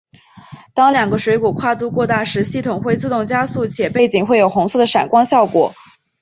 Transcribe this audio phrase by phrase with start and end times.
[0.73, 5.73] 当两个水果跨度过大时系统会自动加速且背景会有红色的闪光效果。